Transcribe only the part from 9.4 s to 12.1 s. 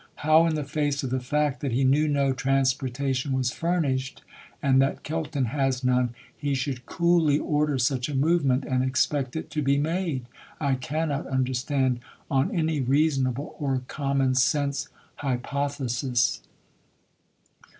to be made, I cannot understand